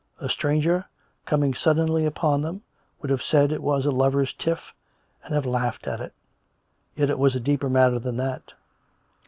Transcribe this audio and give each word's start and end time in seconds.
A 0.19 0.29
stranger, 0.29 0.85
coming 1.27 1.53
suddenly 1.53 2.07
upon 2.07 2.41
them, 2.41 2.63
would 3.03 3.11
have 3.11 3.21
said 3.21 3.51
it 3.51 3.61
was 3.61 3.85
a 3.85 3.91
lovers' 3.91 4.33
tiff, 4.33 4.73
and 5.23 5.35
have 5.35 5.45
laughed 5.45 5.85
at 5.85 6.01
it. 6.01 6.11
Yet 6.95 7.11
it 7.11 7.19
was 7.19 7.35
a 7.35 7.39
deeper 7.39 7.69
matter 7.69 7.99
than 7.99 8.17
that. 8.17 8.53